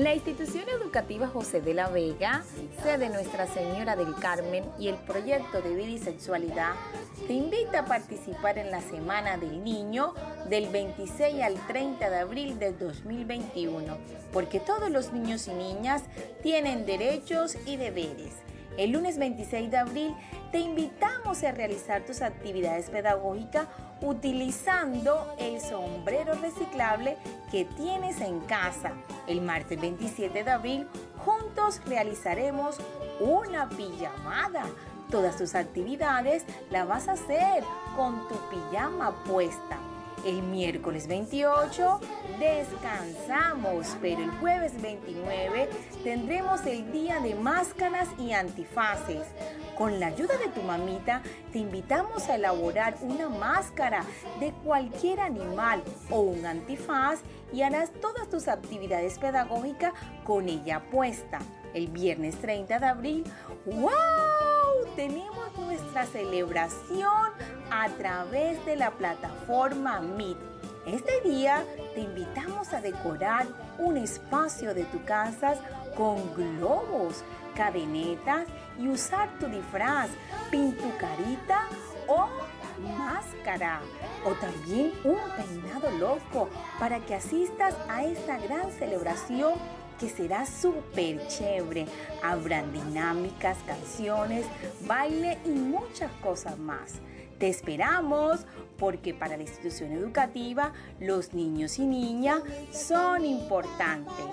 La 0.00 0.14
institución 0.14 0.64
educativa 0.70 1.28
José 1.28 1.60
de 1.60 1.74
la 1.74 1.90
Vega, 1.90 2.42
sede 2.82 3.10
Nuestra 3.10 3.46
Señora 3.46 3.96
del 3.96 4.14
Carmen 4.14 4.64
y 4.78 4.88
el 4.88 4.94
proyecto 4.94 5.60
de 5.60 5.74
vida 5.74 6.02
sexualidad 6.02 6.72
te 7.26 7.34
invita 7.34 7.80
a 7.80 7.84
participar 7.84 8.56
en 8.56 8.70
la 8.70 8.80
Semana 8.80 9.36
del 9.36 9.62
Niño 9.62 10.14
del 10.48 10.70
26 10.70 11.42
al 11.42 11.54
30 11.66 12.08
de 12.08 12.16
abril 12.16 12.58
del 12.58 12.78
2021, 12.78 13.98
porque 14.32 14.58
todos 14.58 14.90
los 14.90 15.12
niños 15.12 15.46
y 15.48 15.52
niñas 15.52 16.04
tienen 16.42 16.86
derechos 16.86 17.58
y 17.66 17.76
deberes. 17.76 18.32
El 18.78 18.92
lunes 18.92 19.18
26 19.18 19.70
de 19.70 19.76
abril 19.76 20.14
te 20.50 20.60
invitamos 20.60 21.42
a 21.42 21.52
realizar 21.52 22.06
tus 22.06 22.22
actividades 22.22 22.88
pedagógicas 22.88 23.66
utilizando 24.00 25.34
el 25.38 25.60
sombrero 25.60 26.32
reciclable 26.36 27.18
que 27.50 27.66
tienes 27.66 28.22
en 28.22 28.40
casa. 28.40 28.94
El 29.30 29.42
martes 29.42 29.80
27 29.80 30.42
de 30.42 30.50
abril 30.50 30.88
juntos 31.24 31.80
realizaremos 31.86 32.78
una 33.20 33.68
pijamada. 33.68 34.64
Todas 35.08 35.36
tus 35.36 35.54
actividades 35.54 36.44
las 36.68 36.88
vas 36.88 37.06
a 37.06 37.12
hacer 37.12 37.62
con 37.94 38.26
tu 38.26 38.34
pijama 38.50 39.22
puesta. 39.22 39.79
El 40.24 40.42
miércoles 40.42 41.06
28 41.06 42.00
descansamos, 42.38 43.96
pero 44.02 44.22
el 44.22 44.30
jueves 44.32 44.80
29 44.82 45.70
tendremos 46.04 46.66
el 46.66 46.92
día 46.92 47.20
de 47.20 47.34
máscaras 47.34 48.06
y 48.18 48.32
antifaces. 48.32 49.26
Con 49.78 49.98
la 49.98 50.08
ayuda 50.08 50.36
de 50.36 50.48
tu 50.48 50.60
mamita, 50.60 51.22
te 51.52 51.60
invitamos 51.60 52.28
a 52.28 52.34
elaborar 52.34 52.96
una 53.00 53.30
máscara 53.30 54.04
de 54.40 54.52
cualquier 54.62 55.20
animal 55.20 55.82
o 56.10 56.20
un 56.20 56.44
antifaz 56.44 57.20
y 57.50 57.62
harás 57.62 57.90
todas 57.90 58.28
tus 58.28 58.46
actividades 58.48 59.18
pedagógicas 59.18 59.94
con 60.24 60.50
ella 60.50 60.82
puesta. 60.90 61.38
El 61.72 61.88
viernes 61.88 62.36
30 62.36 62.78
de 62.78 62.86
abril, 62.86 63.24
¡wow! 63.64 63.90
Tenemos 64.96 65.48
celebración 66.06 67.32
a 67.70 67.88
través 67.90 68.64
de 68.66 68.76
la 68.76 68.90
plataforma 68.90 70.00
Meet. 70.00 70.38
Este 70.86 71.20
día 71.22 71.64
te 71.94 72.00
invitamos 72.00 72.72
a 72.72 72.80
decorar 72.80 73.46
un 73.78 73.96
espacio 73.96 74.74
de 74.74 74.84
tu 74.84 75.04
casa 75.04 75.54
con 75.96 76.34
globos, 76.34 77.22
cadenetas 77.54 78.46
y 78.78 78.88
usar 78.88 79.28
tu 79.38 79.46
disfraz, 79.46 80.10
pintucarita 80.50 81.68
o 82.08 82.28
máscara 82.96 83.80
o 84.24 84.32
también 84.32 84.92
un 85.04 85.18
peinado 85.36 85.90
loco 85.98 86.48
para 86.78 86.98
que 87.00 87.14
asistas 87.14 87.74
a 87.88 88.04
esta 88.04 88.38
gran 88.38 88.70
celebración 88.72 89.54
que 90.00 90.08
será 90.08 90.46
súper 90.46 91.28
chévere. 91.28 91.86
Habrán 92.22 92.72
dinámicas, 92.72 93.58
canciones, 93.66 94.46
baile 94.86 95.38
y 95.44 95.50
muchas 95.50 96.10
cosas 96.22 96.58
más. 96.58 96.94
Te 97.38 97.48
esperamos 97.48 98.46
porque 98.78 99.14
para 99.14 99.36
la 99.36 99.42
institución 99.42 99.92
educativa 99.92 100.72
los 100.98 101.34
niños 101.34 101.78
y 101.78 101.86
niñas 101.86 102.42
son 102.72 103.24
importantes. 103.24 104.24